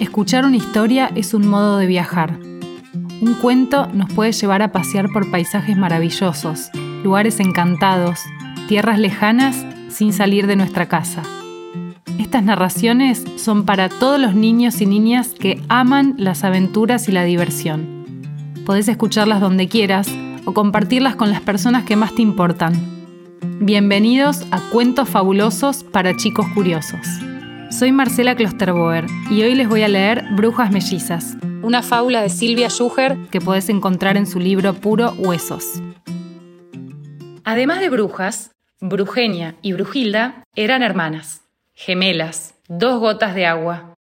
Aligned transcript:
Escuchar 0.00 0.46
una 0.46 0.56
historia 0.56 1.10
es 1.14 1.34
un 1.34 1.46
modo 1.46 1.76
de 1.76 1.86
viajar. 1.86 2.38
Un 3.20 3.36
cuento 3.38 3.86
nos 3.92 4.10
puede 4.10 4.32
llevar 4.32 4.62
a 4.62 4.72
pasear 4.72 5.10
por 5.10 5.30
paisajes 5.30 5.76
maravillosos, 5.76 6.70
lugares 7.04 7.38
encantados, 7.38 8.18
tierras 8.66 8.98
lejanas 8.98 9.66
sin 9.90 10.14
salir 10.14 10.46
de 10.46 10.56
nuestra 10.56 10.88
casa. 10.88 11.22
Estas 12.18 12.42
narraciones 12.42 13.26
son 13.36 13.66
para 13.66 13.90
todos 13.90 14.18
los 14.18 14.34
niños 14.34 14.80
y 14.80 14.86
niñas 14.86 15.34
que 15.38 15.62
aman 15.68 16.14
las 16.16 16.44
aventuras 16.44 17.06
y 17.10 17.12
la 17.12 17.24
diversión. 17.24 18.06
Podés 18.64 18.88
escucharlas 18.88 19.42
donde 19.42 19.68
quieras 19.68 20.08
o 20.46 20.54
compartirlas 20.54 21.14
con 21.14 21.30
las 21.30 21.42
personas 21.42 21.84
que 21.84 21.96
más 21.96 22.14
te 22.14 22.22
importan. 22.22 22.72
Bienvenidos 23.60 24.46
a 24.50 24.60
Cuentos 24.60 25.10
Fabulosos 25.10 25.84
para 25.84 26.16
Chicos 26.16 26.46
Curiosos. 26.54 27.06
Soy 27.70 27.92
Marcela 27.92 28.34
Klosterboer 28.34 29.06
y 29.30 29.42
hoy 29.44 29.54
les 29.54 29.68
voy 29.68 29.84
a 29.84 29.88
leer 29.88 30.24
Brujas 30.32 30.72
Mellizas, 30.72 31.36
una 31.62 31.82
fábula 31.82 32.20
de 32.20 32.28
Silvia 32.28 32.68
Schuher 32.68 33.16
que 33.30 33.40
podés 33.40 33.68
encontrar 33.68 34.16
en 34.16 34.26
su 34.26 34.40
libro 34.40 34.74
Puro 34.74 35.12
Huesos. 35.12 35.80
Además 37.44 37.78
de 37.78 37.88
brujas, 37.88 38.50
Brugenia 38.80 39.54
y 39.62 39.72
Brujilda 39.72 40.42
eran 40.56 40.82
hermanas, 40.82 41.42
gemelas, 41.72 42.56
dos 42.68 42.98
gotas 42.98 43.36
de 43.36 43.46
agua. 43.46 43.94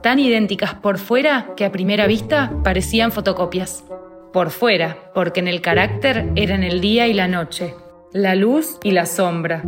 Tan 0.00 0.20
idénticas 0.20 0.74
por 0.74 0.98
fuera 0.98 1.54
que 1.56 1.64
a 1.64 1.72
primera 1.72 2.06
vista 2.06 2.52
parecían 2.62 3.10
fotocopias. 3.10 3.84
Por 4.32 4.50
fuera, 4.50 5.10
porque 5.14 5.40
en 5.40 5.48
el 5.48 5.60
carácter 5.62 6.30
eran 6.36 6.62
el 6.62 6.80
día 6.80 7.08
y 7.08 7.12
la 7.12 7.26
noche, 7.26 7.74
la 8.12 8.36
luz 8.36 8.78
y 8.84 8.92
la 8.92 9.04
sombra, 9.04 9.62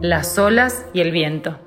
las 0.00 0.38
olas 0.38 0.86
y 0.94 1.00
el 1.00 1.10
viento. 1.10 1.58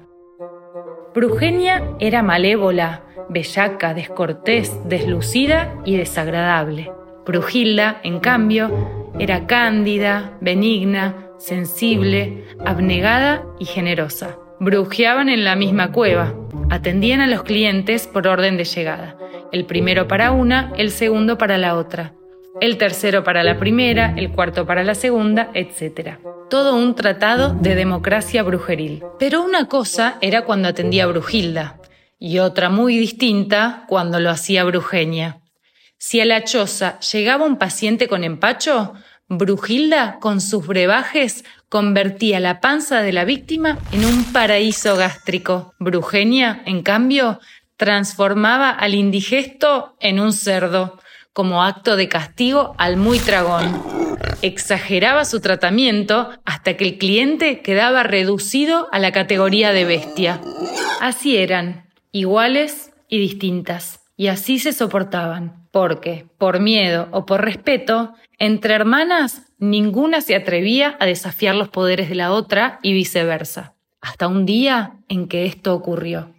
Brugenia 1.18 1.82
era 2.00 2.22
malévola, 2.22 3.02
bellaca, 3.28 3.96
descortés, 3.96 4.72
deslucida 4.88 5.74
y 5.84 5.98
desagradable. 5.98 6.92
Brujilda, 7.26 8.00
en 8.04 8.20
cambio, 8.20 9.12
era 9.18 9.48
cándida, 9.48 10.38
benigna, 10.42 11.32
sensible, 11.40 12.44
abnegada 12.64 13.44
y 13.58 13.66
generosa. 13.66 14.38
Brujeaban 14.60 15.28
en 15.30 15.44
la 15.44 15.56
misma 15.56 15.92
cueva, 15.92 16.36
atendían 16.70 17.22
a 17.22 17.26
los 17.26 17.42
clientes 17.42 18.06
por 18.06 18.28
orden 18.28 18.56
de 18.56 18.66
llegada, 18.66 19.18
el 19.52 19.66
primero 19.66 20.08
para 20.08 20.30
una, 20.30 20.72
el 20.78 20.92
segundo 20.92 21.40
para 21.40 21.58
la 21.58 21.78
otra, 21.78 22.14
el 22.62 22.78
tercero 22.78 23.24
para 23.24 23.44
la 23.44 23.58
primera, 23.58 24.14
el 24.16 24.30
cuarto 24.30 24.68
para 24.68 24.84
la 24.84 24.94
segunda, 24.94 25.50
etc 25.56 26.20
todo 26.50 26.76
un 26.76 26.96
tratado 26.96 27.54
de 27.54 27.76
democracia 27.76 28.44
brujeril. 28.44 29.04
Pero 29.20 29.44
una 29.44 29.68
cosa 29.68 30.18
era 30.22 30.44
cuando 30.44 30.68
atendía 30.68 31.04
a 31.04 31.08
Brujilda 31.08 31.80
y 32.20 32.40
otra 32.40 32.70
muy 32.70 32.98
distinta 32.98 33.86
cuando 33.88 34.20
lo 34.20 34.30
hacía 34.30 34.64
Brugenia. 34.64 35.42
Si 35.98 36.20
a 36.20 36.26
la 36.26 36.44
choza 36.44 37.00
llegaba 37.00 37.46
un 37.46 37.58
paciente 37.58 38.08
con 38.08 38.24
empacho, 38.24 38.94
Brujilda, 39.30 40.20
con 40.20 40.40
sus 40.40 40.66
brebajes, 40.66 41.44
convertía 41.70 42.40
la 42.40 42.62
panza 42.62 43.02
de 43.02 43.12
la 43.12 43.26
víctima 43.26 43.78
en 43.92 44.06
un 44.06 44.24
paraíso 44.32 44.96
gástrico. 44.96 45.74
Brugenia, 45.80 46.62
en 46.66 46.82
cambio, 46.82 47.40
transformaba 47.76 48.70
al 48.70 48.94
indigesto 48.94 49.96
en 50.00 50.20
un 50.20 50.32
cerdo, 50.32 51.00
como 51.38 51.62
acto 51.62 51.98
de 51.98 52.10
castigo 52.10 52.74
al 52.80 52.98
muy 52.98 53.20
tragón 53.20 53.84
exageraba 54.42 55.24
su 55.24 55.40
tratamiento 55.40 56.32
hasta 56.46 56.76
que 56.76 56.84
el 56.84 56.98
cliente 56.98 57.62
quedaba 57.62 58.02
reducido 58.02 58.88
a 58.92 58.98
la 58.98 59.12
categoría 59.12 59.72
de 59.72 59.86
bestia. 59.86 60.42
Así 61.00 61.38
eran, 61.38 61.92
iguales 62.12 62.92
y 63.08 63.20
distintas, 63.20 64.00
y 64.16 64.30
así 64.30 64.58
se 64.58 64.74
soportaban, 64.74 65.68
porque, 65.70 66.26
por 66.40 66.60
miedo 66.60 67.08
o 67.12 67.28
por 67.28 67.46
respeto, 67.46 68.16
entre 68.40 68.74
hermanas 68.74 69.44
ninguna 69.60 70.22
se 70.22 70.36
atrevía 70.36 70.98
a 71.00 71.06
desafiar 71.06 71.54
los 71.54 71.70
poderes 71.70 72.10
de 72.10 72.16
la 72.16 72.32
otra 72.32 72.80
y 72.82 72.94
viceversa, 72.94 73.76
hasta 74.02 74.28
un 74.28 74.48
día 74.48 74.94
en 75.08 75.28
que 75.28 75.46
esto 75.46 75.76
ocurrió. 75.76 76.34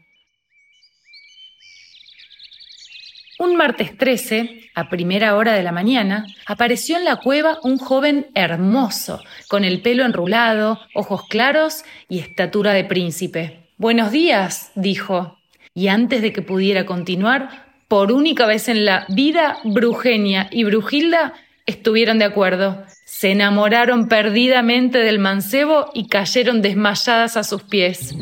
Un 3.39 3.55
martes 3.55 3.97
13, 3.97 4.71
a 4.75 4.89
primera 4.89 5.37
hora 5.37 5.53
de 5.53 5.63
la 5.63 5.71
mañana, 5.71 6.27
apareció 6.45 6.97
en 6.97 7.05
la 7.05 7.17
cueva 7.17 7.61
un 7.63 7.79
joven 7.79 8.27
hermoso, 8.35 9.23
con 9.47 9.63
el 9.63 9.81
pelo 9.81 10.05
enrulado, 10.05 10.81
ojos 10.93 11.23
claros 11.29 11.85
y 12.09 12.19
estatura 12.19 12.73
de 12.73 12.83
príncipe. 12.83 13.69
Buenos 13.77 14.11
días, 14.11 14.73
dijo. 14.75 15.39
Y 15.73 15.87
antes 15.87 16.21
de 16.21 16.33
que 16.33 16.43
pudiera 16.43 16.85
continuar, 16.85 17.69
por 17.87 18.11
única 18.11 18.45
vez 18.45 18.69
en 18.69 18.85
la 18.85 19.07
vida, 19.09 19.59
Brugenia 19.63 20.49
y 20.51 20.65
Brujilda 20.65 21.35
estuvieron 21.65 22.19
de 22.19 22.25
acuerdo. 22.25 22.83
Se 23.05 23.31
enamoraron 23.31 24.09
perdidamente 24.09 24.99
del 24.99 25.21
mancebo 25.21 25.93
y 25.95 26.09
cayeron 26.09 26.61
desmayadas 26.61 27.37
a 27.37 27.45
sus 27.45 27.63
pies. 27.63 28.17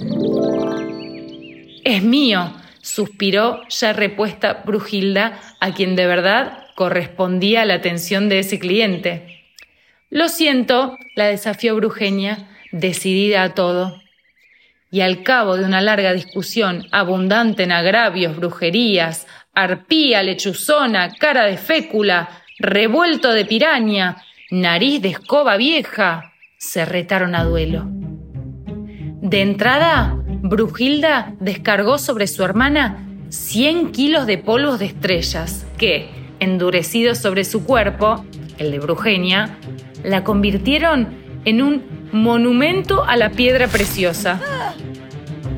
Es 1.85 2.03
mío, 2.03 2.53
suspiró 2.87 3.63
ya 3.69 3.93
repuesta 3.93 4.63
Brujilda, 4.65 5.41
a 5.61 5.75
quien 5.75 5.97
de 5.97 6.07
verdad 6.07 6.67
correspondía 6.77 7.65
la 7.65 7.75
atención 7.75 8.29
de 8.29 8.39
ese 8.39 8.61
cliente. 8.61 9.43
Lo 10.09 10.29
siento, 10.29 10.97
la 11.17 11.25
desafió 11.27 11.75
Brugenia, 11.75 12.49
decidida 12.71 13.43
a 13.43 13.55
todo. 13.55 14.01
Y 14.93 15.01
al 15.01 15.25
cabo 15.25 15.57
de 15.57 15.65
una 15.65 15.81
larga 15.81 16.13
discusión, 16.13 16.87
abundante 16.93 17.65
en 17.65 17.73
agravios, 17.73 18.37
brujerías, 18.37 19.27
arpía, 19.53 20.23
lechuzona, 20.23 21.13
cara 21.17 21.45
de 21.45 21.57
fécula, 21.57 22.29
revuelto 22.61 23.33
de 23.33 23.45
piraña, 23.45 24.23
nariz 24.51 25.03
de 25.03 25.09
escoba 25.09 25.57
vieja, 25.57 26.33
se 26.57 26.85
retaron 26.85 27.35
a 27.35 27.43
duelo. 27.43 27.85
De 27.89 29.43
entrada, 29.43 30.23
Brujilda 30.43 31.33
descargó 31.41 31.99
sobre 31.99 32.27
su 32.27 32.45
hermana 32.45 33.07
100 33.31 33.93
kilos 33.93 34.27
de 34.27 34.39
polvos 34.39 34.79
de 34.79 34.87
estrellas 34.87 35.67
que, 35.79 36.09
endurecidos 36.41 37.19
sobre 37.19 37.45
su 37.45 37.65
cuerpo, 37.65 38.25
el 38.59 38.71
de 38.71 38.79
Brugenia, 38.79 39.59
la 40.05 40.25
convirtieron 40.25 41.09
en 41.45 41.63
un 41.63 41.83
monumento 42.13 43.05
a 43.05 43.17
la 43.17 43.31
piedra 43.31 43.69
preciosa. 43.69 44.41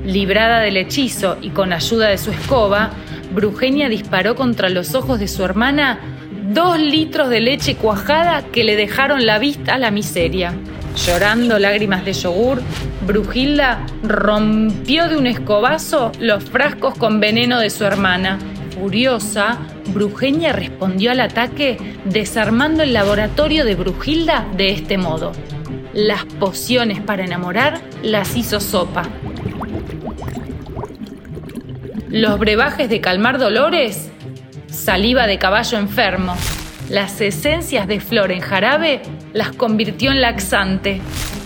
Librada 0.05 0.61
del 0.61 0.77
hechizo 0.77 1.37
y 1.43 1.51
con 1.51 1.73
ayuda 1.73 2.09
de 2.09 2.19
su 2.19 2.31
escoba, 2.31 2.91
Brugenia 3.35 3.89
disparó 3.89 4.35
contra 4.35 4.69
los 4.71 4.95
ojos 4.95 5.21
de 5.21 5.29
su 5.29 5.45
hermana 5.45 5.99
dos 6.53 6.79
litros 6.79 7.29
de 7.29 7.41
leche 7.41 7.77
cuajada 7.77 8.43
que 8.53 8.65
le 8.65 8.75
dejaron 8.75 9.27
la 9.27 9.39
vista 9.39 9.75
a 9.75 9.79
la 9.79 9.91
miseria. 9.91 10.55
Llorando 11.07 11.59
lágrimas 11.59 12.05
de 12.05 12.13
yogur, 12.13 12.61
Brujilda 13.07 13.87
rompió 14.03 15.09
de 15.09 15.17
un 15.17 15.27
escobazo 15.27 16.13
los 16.19 16.45
frascos 16.45 16.95
con 16.97 17.21
veneno 17.21 17.61
de 17.61 17.71
su 17.71 17.85
hermana. 17.85 18.39
Furiosa, 18.75 19.59
Brugenia 19.95 20.53
respondió 20.53 21.13
al 21.13 21.21
ataque 21.21 21.79
desarmando 22.05 22.83
el 22.83 22.93
laboratorio 22.93 23.65
de 23.65 23.77
Brujilda 23.77 24.47
de 24.57 24.73
este 24.73 24.99
modo. 24.99 25.33
Las 25.95 26.25
pociones 26.25 27.01
para 27.01 27.25
enamorar 27.25 27.81
las 28.03 28.37
hizo 28.37 28.61
sopa. 28.61 29.05
Los 32.09 32.39
brebajes 32.39 32.89
de 32.89 33.01
calmar 33.01 33.39
dolores, 33.39 34.11
saliva 34.69 35.27
de 35.27 35.39
caballo 35.39 35.79
enfermo. 35.79 36.37
Las 36.89 37.21
esencias 37.21 37.87
de 37.87 38.01
flor 38.01 38.33
en 38.33 38.41
jarabe 38.41 39.03
las 39.35 39.53
convirtió 39.53 40.11
en 40.11 40.23
laxante. 40.23 41.03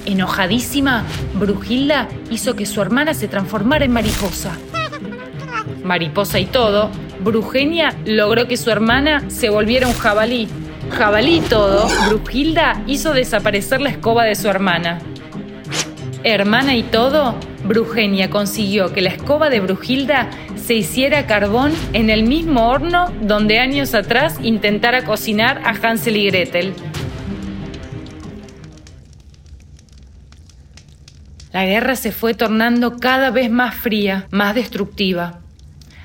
Enojadísima, 0.07 1.05
Brujilda 1.35 2.09
hizo 2.31 2.55
que 2.55 2.65
su 2.65 2.81
hermana 2.81 3.13
se 3.13 3.27
transformara 3.27 3.85
en 3.85 3.93
mariposa. 3.93 4.57
Mariposa 5.83 6.39
y 6.39 6.47
todo, 6.47 6.91
Brugenia 7.21 7.93
logró 8.05 8.47
que 8.47 8.57
su 8.57 8.71
hermana 8.71 9.25
se 9.29 9.51
volviera 9.51 9.89
un 9.89 9.95
jabalí. 9.95 10.47
Jabalí 10.91 11.39
y 11.39 11.41
todo, 11.41 11.89
Brujilda 12.09 12.81
hizo 12.87 13.13
desaparecer 13.13 13.81
la 13.81 13.91
escoba 13.91 14.25
de 14.25 14.37
su 14.37 14.49
hermana. 14.49 15.01
Hermana 16.23 16.77
y 16.77 16.85
todo, 16.85 17.35
Brugenia 17.65 18.31
consiguió 18.31 18.93
que 18.93 19.01
la 19.01 19.11
escoba 19.11 19.51
de 19.51 19.59
Brujilda 19.59 20.31
se 20.63 20.75
hiciera 20.75 21.27
carbón 21.27 21.73
en 21.93 22.09
el 22.09 22.23
mismo 22.23 22.69
horno 22.69 23.13
donde 23.21 23.59
años 23.59 23.95
atrás 23.95 24.37
intentara 24.43 25.05
cocinar 25.05 25.61
a 25.65 25.71
Hansel 25.71 26.17
y 26.17 26.27
Gretel. 26.27 26.75
La 31.53 31.67
guerra 31.67 31.97
se 31.97 32.13
fue 32.13 32.35
tornando 32.35 32.97
cada 32.97 33.31
vez 33.31 33.51
más 33.51 33.75
fría, 33.75 34.27
más 34.31 34.55
destructiva, 34.55 35.41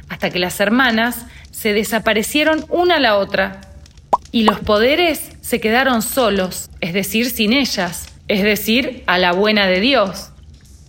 hasta 0.10 0.30
que 0.30 0.40
las 0.40 0.60
hermanas 0.60 1.26
se 1.52 1.74
desaparecieron 1.74 2.66
una 2.70 2.96
a 2.96 3.00
la 3.00 3.16
otra 3.18 3.62
y 4.32 4.44
los 4.44 4.60
poderes 4.60 5.32
se 5.42 5.62
quedaron 5.62 6.02
solos, 6.02 6.70
es 6.82 6.94
decir, 6.94 7.30
sin 7.30 7.54
ellas, 7.54 8.08
es 8.28 8.44
decir, 8.44 9.04
a 9.08 9.18
la 9.18 9.32
buena 9.32 9.68
de 9.68 9.80
Dios, 9.80 10.32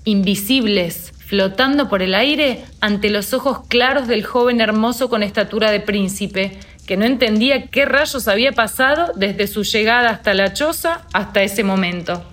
invisibles, 0.04 1.07
flotando 1.28 1.90
por 1.90 2.00
el 2.00 2.14
aire 2.14 2.64
ante 2.80 3.10
los 3.10 3.34
ojos 3.34 3.60
claros 3.68 4.08
del 4.08 4.24
joven 4.24 4.62
hermoso 4.62 5.10
con 5.10 5.22
estatura 5.22 5.70
de 5.70 5.80
príncipe, 5.80 6.58
que 6.86 6.96
no 6.96 7.04
entendía 7.04 7.66
qué 7.66 7.84
rayos 7.84 8.28
había 8.28 8.52
pasado 8.52 9.12
desde 9.14 9.46
su 9.46 9.62
llegada 9.62 10.08
hasta 10.08 10.32
la 10.32 10.54
choza 10.54 11.02
hasta 11.12 11.42
ese 11.42 11.64
momento. 11.64 12.24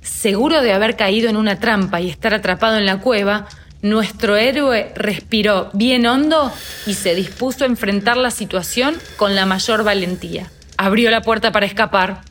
Seguro 0.00 0.60
de 0.60 0.72
haber 0.72 0.96
caído 0.96 1.30
en 1.30 1.36
una 1.36 1.60
trampa 1.60 2.00
y 2.00 2.10
estar 2.10 2.34
atrapado 2.34 2.78
en 2.78 2.84
la 2.84 2.98
cueva, 2.98 3.46
nuestro 3.80 4.36
héroe 4.36 4.92
respiró 4.96 5.70
bien 5.72 6.04
hondo 6.04 6.52
y 6.84 6.94
se 6.94 7.14
dispuso 7.14 7.62
a 7.62 7.68
enfrentar 7.68 8.16
la 8.16 8.32
situación 8.32 8.96
con 9.16 9.36
la 9.36 9.46
mayor 9.46 9.84
valentía. 9.84 10.50
Abrió 10.76 11.12
la 11.12 11.22
puerta 11.22 11.52
para 11.52 11.66
escapar. 11.66 12.22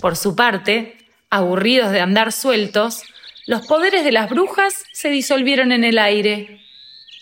Por 0.00 0.14
su 0.14 0.36
parte, 0.36 0.96
aburridos 1.28 1.90
de 1.90 2.00
andar 2.00 2.30
sueltos, 2.30 3.02
los 3.50 3.66
poderes 3.66 4.04
de 4.04 4.12
las 4.12 4.30
brujas 4.30 4.84
se 4.92 5.10
disolvieron 5.10 5.72
en 5.72 5.82
el 5.82 5.98
aire 5.98 6.60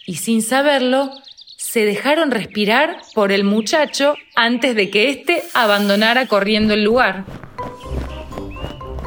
y 0.05 0.17
sin 0.17 0.43
saberlo, 0.43 1.11
se 1.57 1.87
dejaron 1.87 2.31
respirar 2.31 2.99
por 3.15 3.33
el 3.33 3.45
muchacho 3.45 4.13
antes 4.37 4.75
de 4.75 4.91
que 4.91 5.09
éste 5.09 5.43
abandonara 5.55 6.27
corriendo 6.27 6.75
el 6.75 6.85
lugar. 6.85 7.25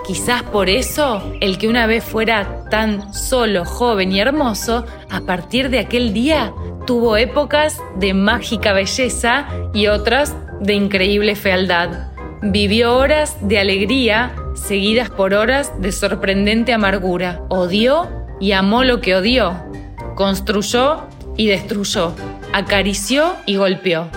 Quizás 0.08 0.42
por 0.42 0.68
eso, 0.68 1.38
el 1.42 1.60
que 1.60 1.68
una 1.68 1.86
vez 1.86 2.04
fuera 2.04 2.66
tan 2.72 3.14
solo, 3.14 3.66
joven 3.66 4.12
y 4.12 4.20
hermoso, 4.20 4.88
a 5.12 5.22
partir 5.22 5.70
de 5.70 5.78
aquel 5.78 6.14
día 6.14 6.52
tuvo 6.88 7.18
épocas 7.18 7.80
de 7.98 8.16
mágica 8.16 8.74
belleza 8.74 9.48
y 9.76 9.86
otras 9.86 10.36
de 10.60 10.74
increíble 10.74 11.36
fealdad. 11.36 12.08
Vivió 12.42 12.98
horas 12.98 13.38
de 13.48 13.60
alegría 13.60 14.41
seguidas 14.54 15.10
por 15.10 15.34
horas 15.34 15.72
de 15.80 15.92
sorprendente 15.92 16.74
amargura. 16.74 17.42
Odió 17.50 18.10
y 18.40 18.52
amó 18.52 18.84
lo 18.84 19.02
que 19.02 19.16
odió. 19.16 19.56
Construyó 20.16 21.08
y 21.38 21.48
destruyó. 21.48 22.14
Acarició 22.54 23.36
y 23.46 23.56
golpeó. 23.56 24.08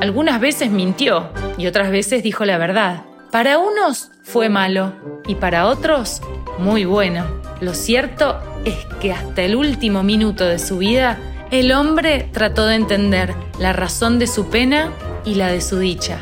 Algunas 0.00 0.40
veces 0.40 0.70
mintió 0.70 1.28
y 1.56 1.66
otras 1.66 1.90
veces 1.90 2.22
dijo 2.22 2.44
la 2.44 2.58
verdad. 2.58 3.02
Para 3.30 3.58
unos 3.58 4.10
fue 4.22 4.48
malo 4.48 4.92
y 5.26 5.34
para 5.34 5.66
otros 5.66 6.22
muy 6.58 6.84
bueno. 6.84 7.26
Lo 7.60 7.74
cierto 7.74 8.38
es 8.64 8.76
que 9.00 9.12
hasta 9.12 9.42
el 9.42 9.56
último 9.56 10.02
minuto 10.02 10.44
de 10.44 10.58
su 10.58 10.78
vida, 10.78 11.18
el 11.50 11.72
hombre 11.72 12.28
trató 12.32 12.66
de 12.66 12.76
entender 12.76 13.34
la 13.58 13.72
razón 13.72 14.18
de 14.18 14.26
su 14.26 14.48
pena 14.48 14.92
y 15.24 15.34
la 15.34 15.48
de 15.48 15.60
su 15.60 15.78
dicha. 15.78 16.20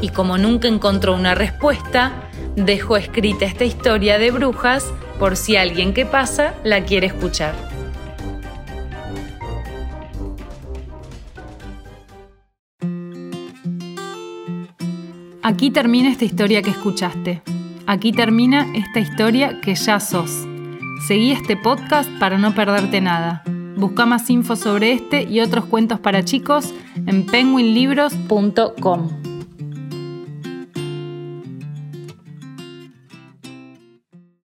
Y 0.00 0.08
como 0.08 0.36
nunca 0.36 0.68
encontró 0.68 1.14
una 1.14 1.34
respuesta, 1.34 2.21
dejó 2.56 2.96
escrita 2.96 3.44
esta 3.44 3.64
historia 3.64 4.18
de 4.18 4.30
brujas 4.30 4.92
por 5.18 5.36
si 5.36 5.56
alguien 5.56 5.94
que 5.94 6.06
pasa 6.06 6.54
la 6.64 6.84
quiere 6.84 7.06
escuchar. 7.08 7.54
Aquí 15.42 15.70
termina 15.70 16.08
esta 16.08 16.24
historia 16.24 16.62
que 16.62 16.70
escuchaste. 16.70 17.42
Aquí 17.86 18.12
termina 18.12 18.72
esta 18.74 19.00
historia 19.00 19.60
que 19.60 19.74
ya 19.74 19.98
sos. 19.98 20.30
Seguí 21.08 21.32
este 21.32 21.56
podcast 21.56 22.08
para 22.20 22.38
no 22.38 22.54
perderte 22.54 23.00
nada. 23.00 23.42
Busca 23.76 24.06
más 24.06 24.30
info 24.30 24.54
sobre 24.54 24.92
este 24.92 25.24
y 25.24 25.40
otros 25.40 25.64
cuentos 25.64 25.98
para 25.98 26.24
chicos 26.24 26.72
en 27.06 27.26
penguinlibros.com. 27.26 29.21